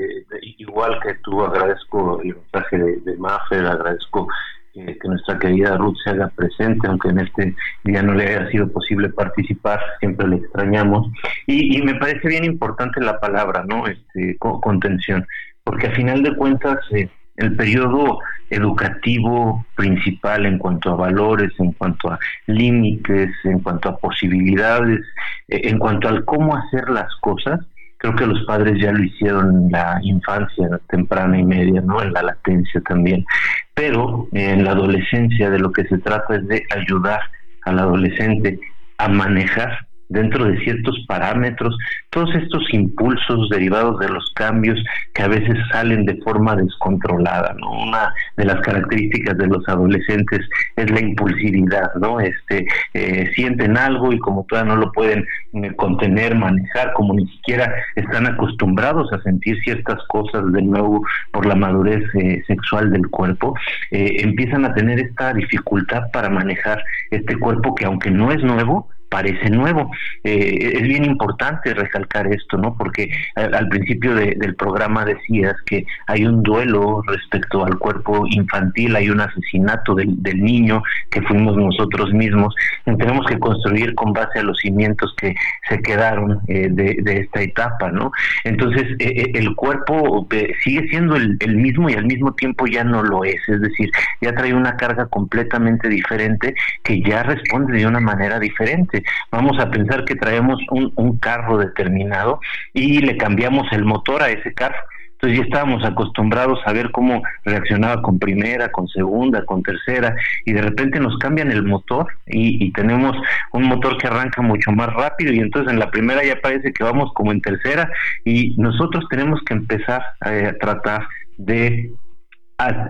[0.59, 4.29] igual que tú agradezco el mensaje de, de Maffer, agradezco
[4.75, 8.69] que nuestra querida Ruth se haga presente, aunque en este día no le haya sido
[8.69, 11.09] posible participar, siempre le extrañamos.
[11.47, 13.87] Y, me parece bien importante la palabra, ¿no?
[13.87, 15.27] Este, contención,
[15.63, 18.19] porque a final de cuentas eh, el periodo
[18.51, 25.01] educativo principal en cuanto a valores, en cuanto a límites, en cuanto a posibilidades,
[25.49, 27.61] eh, en cuanto al cómo hacer las cosas,
[28.05, 32.03] creo que los padres ya lo hicieron en la infancia temprana y media, ¿no?
[32.03, 33.25] En la latencia también.
[33.73, 37.21] Pero en la adolescencia de lo que se trata es de ayudar
[37.63, 38.61] al adolescente
[38.99, 41.77] a manejar dentro de ciertos parámetros,
[42.11, 47.83] todos estos impulsos derivados de los cambios que a veces salen de forma descontrolada, ¿no?
[47.83, 50.41] Una de las características de los adolescentes
[50.77, 52.21] es la impulsividad, ¿no?
[52.21, 57.27] Este, eh, sienten algo y como todavía no lo pueden eh, contener, manejar, como ni
[57.27, 63.09] siquiera están acostumbrados a sentir ciertas cosas de nuevo por la madurez eh, sexual del
[63.09, 63.55] cuerpo,
[63.91, 69.51] empiezan a tener esta dificultad para manejar este cuerpo que aunque no es nuevo, parece
[69.51, 69.91] nuevo.
[70.23, 72.77] Eh, es bien importante recalcar esto, ¿no?
[72.77, 79.11] Porque al, principio del programa decías que hay un duelo respecto al cuerpo infantil, hay
[79.11, 82.55] un asesinato del, niño que fuimos nosotros mismos.
[82.85, 85.35] tenemos que construir con base a los cimientos que
[85.69, 88.11] se quedaron eh, de, esta etapa, ¿no?
[88.43, 90.27] Entonces, eh, el cuerpo
[90.63, 93.91] sigue siendo el, el mismo y al mismo tiempo ya no lo es, es decir,
[94.21, 99.71] ya trae una carga completamente diferente que ya responde de una manera diferente vamos a
[99.71, 102.41] pensar que traemos un, carro determinado
[102.73, 104.77] y le cambiamos el motor a ese carro.
[105.13, 110.53] Entonces ya estábamos acostumbrados a ver cómo reaccionaba con primera, con segunda, con tercera, y
[110.53, 113.17] de repente nos cambian el motor y, tenemos
[113.53, 116.85] un motor que arranca mucho más rápido y entonces en la primera ya parece que
[116.85, 117.89] vamos como en tercera
[118.25, 121.07] y nosotros tenemos que empezar a tratar
[121.39, 121.91] de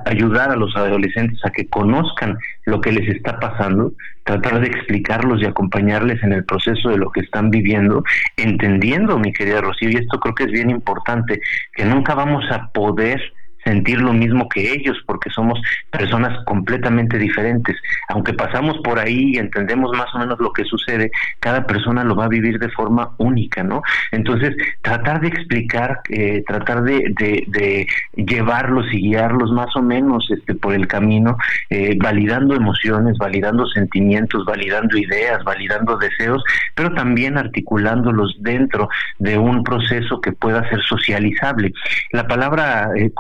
[0.07, 3.93] ayudar a los adolescentes a que conozcan lo que les está pasando,
[4.25, 8.05] tratar de explicarlos y acompañarles en el proceso de lo que están viviendo,
[8.37, 11.41] entendiendo, mi querida Rocío, y esto creo que es bien importante,
[11.75, 13.21] que nunca vamos a poder
[13.65, 15.61] sentir lo mismo que ellos, porque somos
[15.91, 17.77] personas completamente diferentes.
[18.09, 21.11] Aunque pasamos por ahí y entendemos más o menos lo que sucede,
[21.41, 23.83] cada persona lo va a vivir de forma única, ¿no?
[24.13, 30.55] Entonces, tratar de explicar, eh, tratar de, de, llevarlos y guiarlos más o menos este,
[30.55, 31.37] por el camino,
[31.71, 36.43] eh, validando emociones, validando sentimientos, validando ideas, validando deseos,
[36.75, 38.89] pero también articulándolos dentro
[39.19, 41.73] de un proceso que pueda ser socializable.
[42.13, 43.11] La palabra eh,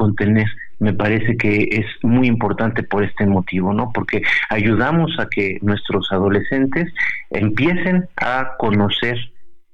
[0.78, 3.90] me parece que es muy importante por este motivo, ¿no?
[3.92, 6.92] Porque ayudamos a que nuestros adolescentes
[7.30, 9.16] empiecen a conocer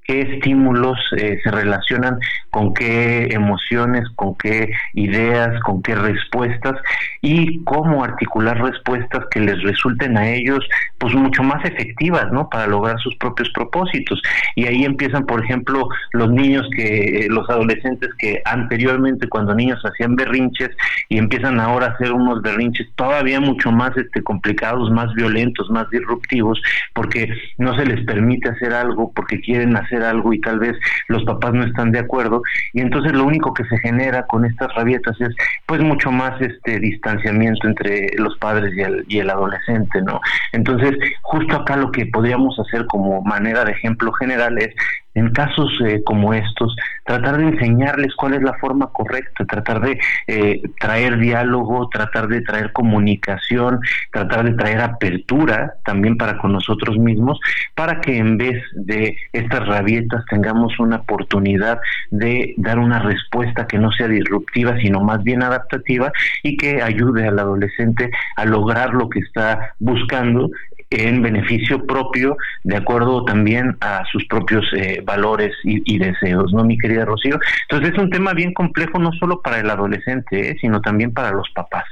[0.04, 2.18] qué estímulos eh, se relacionan
[2.50, 6.74] con qué emociones, con qué ideas, con qué respuestas
[7.22, 10.66] y cómo articular respuestas que les resulten a ellos
[10.98, 12.48] pues mucho más efectivas, ¿no?
[12.48, 14.20] Para lograr sus propios propósitos.
[14.54, 20.16] Y ahí empiezan, por ejemplo, los niños que los adolescentes que anteriormente cuando niños hacían
[20.16, 20.70] berrinches
[21.08, 25.88] y empiezan ahora a hacer unos berrinches todavía mucho más este complicados, más violentos, más
[25.90, 26.60] disruptivos,
[26.94, 27.28] porque
[27.58, 30.76] no se les permite hacer algo, porque quieren hacer algo y tal vez
[31.08, 32.39] los papás no están de acuerdo
[32.72, 35.34] y entonces lo único que se genera con estas rabietas es
[35.66, 40.20] pues mucho más este distanciamiento entre los padres y el, y el adolescente, ¿no?
[40.52, 44.74] Entonces, justo acá lo que podríamos hacer como manera de ejemplo general es
[45.14, 49.98] en casos eh, como estos, tratar de enseñarles cuál es la forma correcta, tratar de
[50.26, 53.80] eh, traer diálogo, tratar de traer comunicación,
[54.12, 57.40] tratar de traer apertura también para con nosotros mismos,
[57.74, 61.80] para que en vez de estas rabietas tengamos una oportunidad
[62.10, 67.26] de dar una respuesta que no sea disruptiva, sino más bien adaptativa y que ayude
[67.26, 70.50] al adolescente a lograr lo que está buscando
[70.90, 76.76] en beneficio propio, de acuerdo también a sus propios eh, valores y, deseos, ¿no, mi
[76.76, 77.38] querida Rocío?
[77.62, 80.56] Entonces es un tema bien complejo no solo para el adolescente, ¿eh?
[80.60, 81.84] sino también para los papás.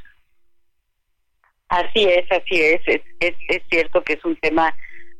[1.68, 2.80] Así es, así es.
[2.86, 4.74] Es, es, cierto que es un tema,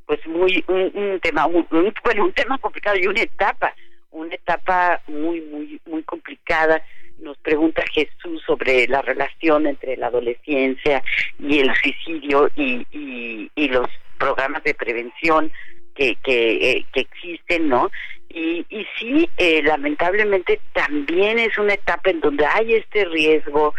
[0.07, 3.75] pues muy, un, tema, bueno, un tema complicado y una etapa,
[4.11, 6.83] una etapa muy, muy, muy complicada
[7.21, 11.03] nos pregunta Jesús sobre la relación entre la adolescencia
[11.39, 13.89] y el suicidio y, y, los
[14.19, 15.53] programas de prevención
[15.95, 17.91] que, que, eh, que existen, ¿no?
[18.29, 23.75] Y, y sí, eh, lamentablemente también es una etapa en donde hay este riesgo,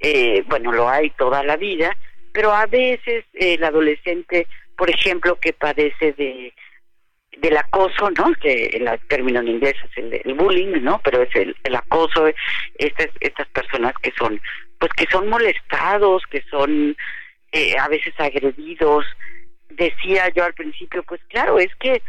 [0.00, 1.96] eh, bueno, lo hay toda la vida,
[2.32, 6.52] pero a veces el adolescente, por ejemplo, que padece de
[7.40, 8.32] del acoso, ¿no?
[8.40, 11.00] Que el término en inglés es el, bullying, ¿no?
[11.04, 12.26] Pero es el, el acoso,
[12.76, 14.40] estas estas personas que son,
[14.78, 16.96] pues que son molestados, que son
[17.52, 19.04] eh, a veces agredidos.
[19.70, 22.02] Decía yo al principio, pues claro, es que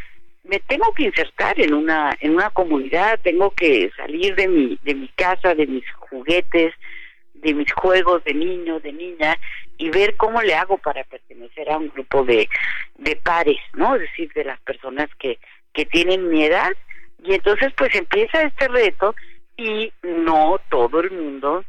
[0.43, 4.95] me tengo que insertar en una en una comunidad, tengo que salir de mi de
[4.95, 6.73] mi casa, de mis juguetes,
[7.35, 9.37] de mis juegos de niño, de niña,
[9.79, 12.47] y ver cómo le hago para pertenecer a un grupo de,
[12.97, 13.95] de pares, ¿no?
[13.95, 15.39] Es decir, de las personas que,
[15.73, 16.71] que tienen mi edad.
[17.23, 19.15] Y entonces pues empieza este reto
[19.57, 21.63] y no todo el mundo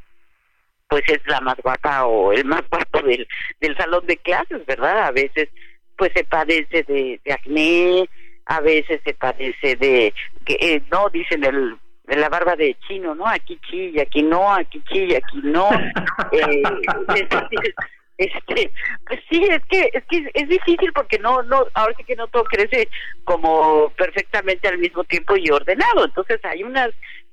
[0.89, 3.27] pues es la más guapa o el más guapo del,
[3.61, 5.05] del salón de clases, ¿verdad?
[5.05, 5.49] A veces
[5.97, 8.09] pues se padece de, de acné,
[8.47, 10.13] a veces se padece de,
[10.45, 11.77] que eh, no, dicen el
[12.09, 13.25] de la barba de chino, ¿no?
[13.29, 15.71] Aquí chilla, aquí no, aquí chilla, aquí no.
[16.33, 16.63] eh,
[18.21, 18.71] este,
[19.07, 22.29] pues sí, es que es que es difícil porque no no ahora sí que no
[22.29, 22.89] todo crece
[23.25, 26.05] como perfectamente al mismo tiempo y ordenado.
[26.05, 26.91] Entonces hay unas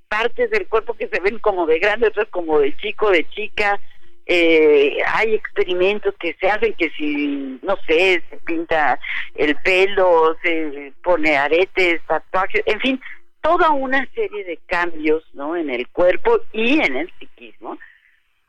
[0.07, 3.79] partes del cuerpo que se ven como de grande, otras como de chico, de chica.
[4.25, 8.99] Eh, hay experimentos que se hacen que si, no sé, se pinta
[9.35, 13.01] el pelo, se pone aretes, tatuajes, en fin,
[13.41, 15.55] toda una serie de cambios ¿no?
[15.55, 17.77] en el cuerpo y en el psiquismo,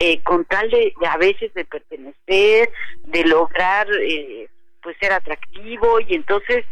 [0.01, 2.71] eh, con tal de, a veces de pertenecer,
[3.05, 4.49] de lograr eh,
[4.83, 6.65] pues ser atractivo y entonces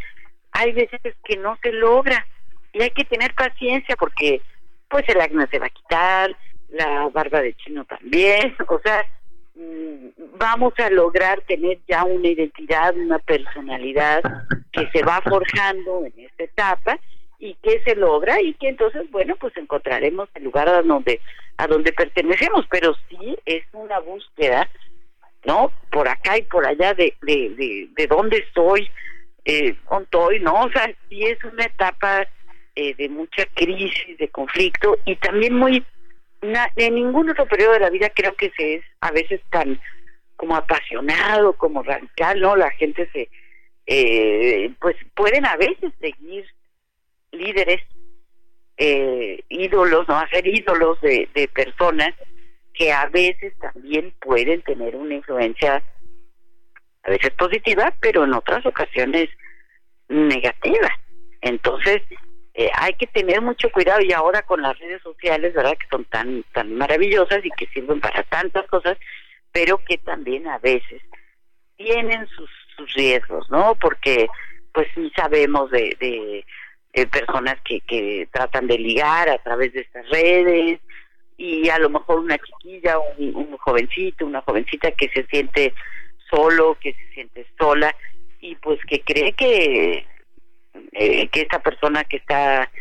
[0.51, 2.25] hay veces que no se logra.
[2.73, 4.41] Y hay que tener paciencia porque
[4.89, 6.37] pues el acné se va a quitar,
[6.69, 9.05] la barba de chino también, o sea,
[9.55, 14.21] mm, vamos a lograr tener ya una identidad, una personalidad
[14.71, 16.99] que se va forjando en esta etapa
[17.39, 21.21] y que se logra y que entonces bueno pues encontraremos el lugar donde
[21.57, 24.69] a donde pertenecemos pero sí es una búsqueda
[25.45, 28.89] no por acá y por allá de de de, de dónde estoy
[29.45, 32.27] eh, estoy no o sea sí es una etapa
[32.75, 35.83] eh, de mucha crisis de conflicto y también muy
[36.41, 39.79] en ningún otro periodo de la vida creo que se es a veces tan
[40.37, 42.55] como apasionado, como radical, ¿no?
[42.55, 43.29] La gente se,
[43.87, 46.45] eh, pues pueden a veces seguir
[47.31, 47.81] líderes,
[48.77, 50.17] eh, ídolos, ¿no?
[50.17, 52.13] Hacer ídolos de, de personas
[52.73, 55.83] que a veces también pueden tener una influencia,
[57.03, 59.29] a veces positiva, pero en otras ocasiones
[60.07, 60.89] negativa.
[61.41, 62.01] Entonces,
[62.53, 65.77] eh, hay que tener mucho cuidado y ahora con las redes sociales, ¿verdad?
[65.77, 68.97] Que son tan, tan maravillosas y que sirven para tantas cosas,
[69.51, 71.01] pero que también a veces
[71.75, 73.75] tienen sus, sus riesgos, ¿no?
[73.75, 74.27] Porque
[74.73, 76.45] pues sí sabemos de, de,
[77.05, 80.79] personas que, que tratan de ligar a través de estas redes
[81.37, 85.73] y a lo mejor una chiquilla, un, un jovencito, una jovencita que se siente
[86.29, 87.95] solo, que se siente sola
[88.39, 90.05] y pues que cree que
[90.91, 92.71] eh, que esta persona que está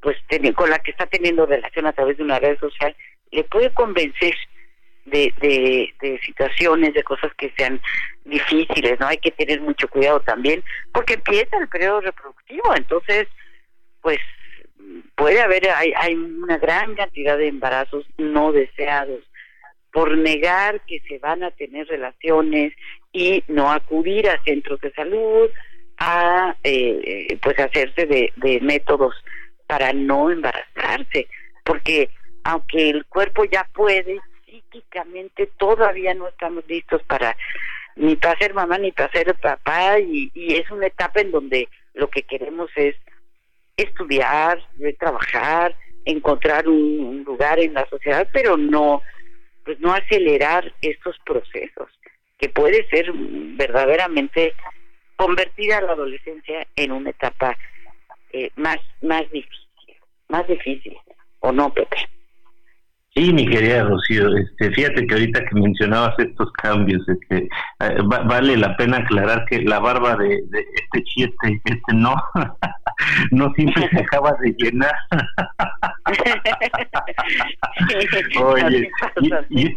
[0.00, 0.16] pues
[0.54, 2.96] con la que está teniendo relación a través de una red social
[3.30, 4.34] le puede convencer
[5.04, 7.80] de, de, situaciones, de cosas que sean
[8.24, 9.06] difíciles, ¿no?
[9.06, 10.62] Hay que tener mucho cuidado también,
[10.92, 13.26] porque empieza el periodo reproductivo, entonces,
[14.00, 14.18] pues
[15.14, 19.20] puede haber, hay, hay una gran cantidad de embarazos no deseados
[19.92, 22.72] por negar que se van a tener relaciones
[23.12, 25.50] y no acudir a centros de salud,
[25.98, 29.14] a eh, pues hacerse de, de métodos
[29.66, 31.28] para no embarazarse,
[31.64, 32.08] porque
[32.44, 37.36] aunque el cuerpo ya puede, psíquicamente todavía no estamos listos para
[37.96, 41.68] ni para ser mamá ni para ser papá y, y es una etapa en donde
[41.94, 42.96] lo que queremos es
[43.82, 44.58] estudiar,
[44.98, 45.74] trabajar,
[46.04, 49.02] encontrar un, lugar en la sociedad, pero no
[49.64, 51.88] pues no acelerar estos procesos
[52.38, 54.54] que puede ser verdaderamente
[55.16, 57.56] convertir a la adolescencia en una etapa
[58.32, 59.96] eh, más más difícil,
[60.28, 60.96] más difícil,
[61.40, 61.96] ¿o no, Pepe?
[63.14, 67.48] Sí, mi querida Rocío, este, fíjate que ahorita que mencionabas estos cambios, este,
[67.80, 72.14] eh, vale la pena aclarar que la barba de, este chiste, este no,
[73.30, 74.94] no siempre se acaba de llenar.
[78.42, 78.90] Oye,
[79.50, 79.76] y,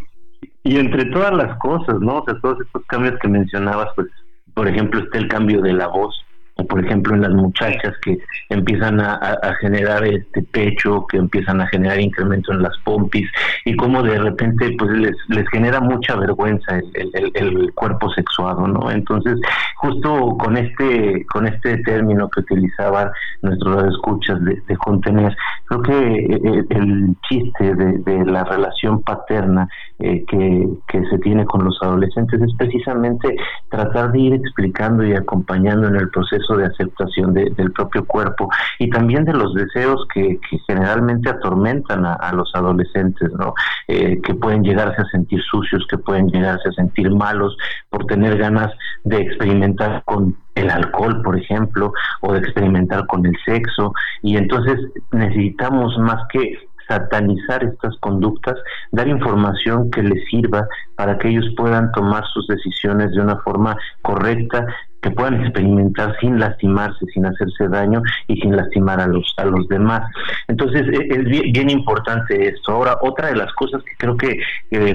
[0.64, 2.20] y, entre todas las cosas, ¿no?
[2.20, 4.08] O sea, todos estos cambios que mencionabas, pues
[4.54, 6.16] por ejemplo, está el cambio de la voz,
[6.56, 8.20] o por ejemplo en las muchachas que
[8.50, 9.20] empiezan a,
[9.60, 13.28] generar este pecho, que empiezan a generar incremento en las pompis
[13.66, 18.92] y como de repente pues les, les genera mucha vergüenza el, el, cuerpo sexuado, ¿no?
[18.92, 19.40] Entonces
[19.84, 23.12] justo con este con este término que utilizaban
[23.42, 29.68] nuestros escuchas de, de contener, creo que eh, eh, el chiste de, la relación paterna
[30.00, 33.36] eh, que, que se tiene con los adolescentes es precisamente
[33.70, 38.90] tratar de ir explicando y acompañando en el proceso de aceptación del propio cuerpo y
[38.90, 43.54] también de los deseos que, generalmente atormentan a, los adolescentes, ¿no?
[43.88, 47.58] Eh, que pueden llegarse a sentir sucios, que pueden llegarse a sentir malos
[47.90, 48.72] por tener ganas
[49.04, 49.73] de experimentar
[50.06, 53.94] con el alcohol, por ejemplo, o de experimentar con el sexo.
[54.22, 54.80] Y entonces
[55.12, 56.58] necesitamos más que
[56.88, 58.56] satanizar estas conductas,
[58.92, 63.76] dar información que les sirva para que ellos puedan tomar sus decisiones de una forma
[64.02, 64.66] correcta,
[65.04, 69.68] que puedan experimentar sin lastimarse, sin hacerse daño y sin lastimar a los a los
[69.68, 70.10] demás.
[70.48, 72.72] Entonces e, es bien, importante esto.
[72.72, 74.40] Ahora otra de las cosas que creo que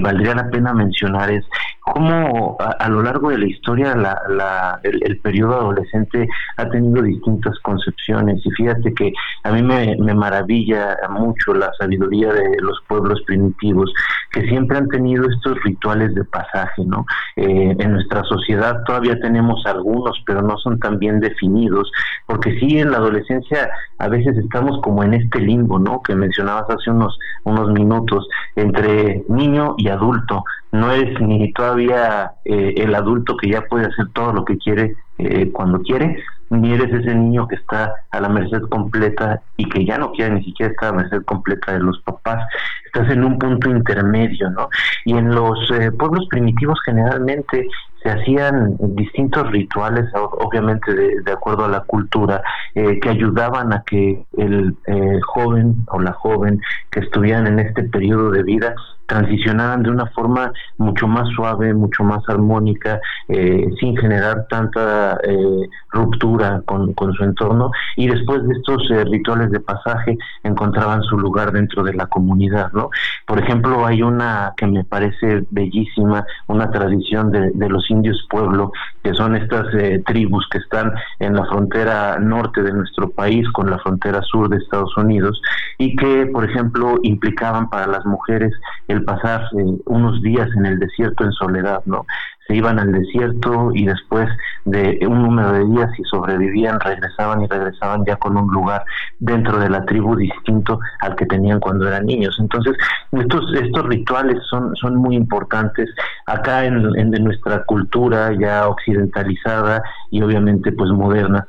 [0.01, 1.45] valdría la pena mencionar es
[1.81, 8.41] cómo a, lo largo de la historia la, el, periodo adolescente ha tenido distintas concepciones
[8.45, 9.11] y fíjate que
[9.43, 13.91] a mí me, me maravilla mucho la sabiduría de los pueblos primitivos
[14.31, 17.05] que siempre han tenido estos rituales de pasaje, ¿no?
[17.35, 21.91] Eh, en nuestra sociedad todavía tenemos algunos pero no son tan bien definidos,
[22.25, 26.01] porque sí en la adolescencia a veces estamos como en este limbo, ¿no?
[26.01, 30.43] Que mencionabas hace unos, unos minutos, entre niño y adulto.
[30.71, 34.95] No es ni todavía eh, el adulto que ya puede hacer todo lo que quiere
[35.17, 39.85] eh, cuando quiere, ni eres ese niño que está a la merced completa y que
[39.85, 42.45] ya no quiere ni siquiera estar a la merced completa de los papás.
[42.85, 44.69] Estás en un punto intermedio, ¿no?
[45.05, 47.67] Y en los eh, pueblos primitivos generalmente
[48.01, 52.41] se hacían distintos rituales, obviamente de, acuerdo a la cultura,
[52.75, 57.83] eh, que ayudaban a que el eh, joven o la joven que estuvieran en este
[57.83, 58.75] periodo de vida
[59.09, 65.67] transicionaran de una forma mucho más suave, mucho más armónica, eh, sin generar tanta eh,
[65.91, 71.17] ruptura con, con, su entorno y después de estos eh, rituales de pasaje encontraban su
[71.17, 72.91] lugar dentro de la comunidad, ¿no?
[73.25, 78.71] Por ejemplo, hay una que me parece bellísima, una tradición de, de los indios pueblo,
[79.03, 79.65] que son estas
[80.05, 84.57] tribus que están en la frontera norte de nuestro país con la frontera sur de
[84.57, 85.41] Estados Unidos
[85.79, 88.53] y que, por ejemplo, implicaban para las mujeres
[88.87, 92.05] el pasar eh, unos días en el desierto en soledad, ¿no?
[92.47, 94.27] Se iban al desierto y después
[94.65, 98.83] de un número de días, si sobrevivían, regresaban y regresaban ya con un lugar
[99.19, 102.35] dentro de la tribu distinto al que tenían cuando eran niños.
[102.39, 102.75] Entonces,
[103.11, 105.89] estos, estos rituales son, son muy importantes
[106.25, 111.47] acá en, en nuestra cultura ya occidentalizada y obviamente pues moderna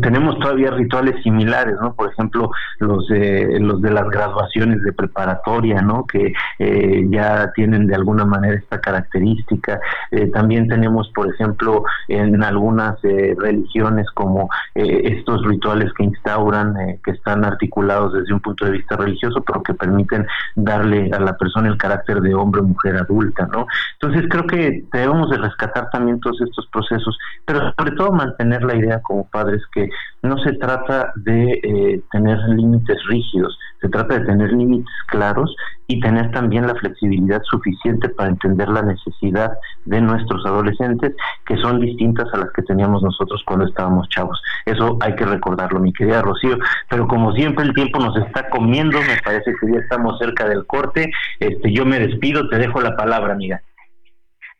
[0.00, 1.94] tenemos todavía rituales similares, ¿no?
[1.94, 6.06] Por ejemplo, los de, los de las graduaciones de preparatoria, ¿no?
[6.06, 9.80] Que eh, ya tienen de alguna manera esta característica.
[10.10, 16.74] Eh, también tenemos, por ejemplo, en algunas eh, religiones como estos rituales que instauran,
[17.04, 21.36] que están articulados desde un punto de vista religioso, pero que permiten darle a la
[21.36, 23.66] persona el carácter de hombre o mujer adulta, ¿no?
[24.00, 28.74] Entonces creo que debemos de rescatar también todos estos procesos, pero sobre todo mantener la
[28.74, 29.81] idea como padres que
[30.22, 35.54] no se trata de eh, tener límites rígidos, se trata de tener límites claros
[35.88, 39.52] y tener también la flexibilidad suficiente para entender la necesidad
[39.84, 41.14] de nuestros adolescentes,
[41.44, 44.40] que son distintas a las que teníamos nosotros cuando estábamos chavos.
[44.64, 46.56] Eso hay que recordarlo, mi querida Rocío.
[46.88, 50.64] Pero como siempre el tiempo nos está comiendo, me parece que ya estamos cerca del
[50.66, 51.10] corte.
[51.40, 53.60] Este, yo me despido, te dejo la palabra, amiga.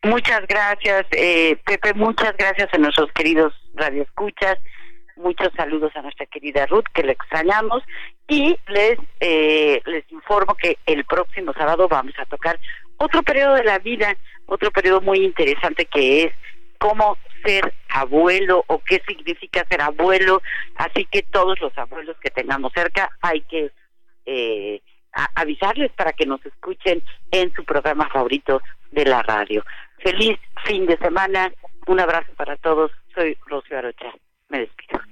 [0.04, 1.94] Muchas gracias, eh, Pepe.
[1.94, 4.58] Muchas gracias a nuestros queridos radioescuchas
[5.16, 7.82] muchos saludos a nuestra querida Ruth, que le extrañamos,
[8.28, 12.58] y les, eh, les informo que el próximo sábado vamos a tocar
[12.96, 16.32] otro periodo de la vida, otro periodo muy interesante que es
[16.78, 20.42] cómo ser abuelo o qué significa ser abuelo,
[20.76, 23.70] así que todos los abuelos que tengamos cerca hay que
[24.26, 24.80] eh,
[25.34, 29.64] avisarles para que nos escuchen en su programa favorito de la radio.
[29.98, 31.52] Feliz fin de semana,
[31.86, 34.12] un abrazo para todos, soy Rocío Arocha,
[34.52, 35.11] me despido.